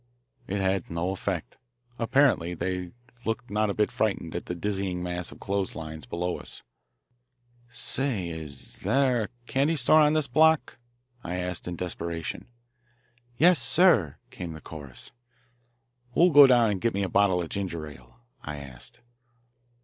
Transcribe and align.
It 0.47 0.59
had 0.61 0.89
no 0.89 1.11
effect. 1.11 1.57
Apparently 1.99 2.55
they 2.55 2.91
looked 3.23 3.51
not 3.51 3.69
a 3.69 3.73
bit 3.75 3.91
frightened 3.91 4.35
at 4.35 4.47
the 4.47 4.55
dizzy 4.55 4.95
mass 4.95 5.31
of 5.31 5.39
clothes 5.39 5.75
lines 5.75 6.07
below 6.07 6.39
us. 6.39 6.63
"Say, 7.69 8.29
is 8.29 8.79
there 8.79 9.23
a 9.25 9.29
candy 9.45 9.75
store 9.75 9.99
on 10.01 10.13
this 10.13 10.27
block?" 10.27 10.79
I 11.23 11.35
asked 11.35 11.67
in 11.67 11.75
desperation. 11.75 12.47
"Yes, 13.37 13.61
sir," 13.61 14.17
came 14.31 14.53
the 14.53 14.59
chorus. 14.61 15.11
"Who'll 16.15 16.31
go 16.31 16.47
down 16.47 16.71
and 16.71 16.81
get 16.81 16.95
me 16.95 17.03
a 17.03 17.07
bottle 17.07 17.39
of 17.43 17.49
ginger 17.49 17.85
ale?" 17.85 18.21
I 18.41 18.55
asked. 18.57 19.01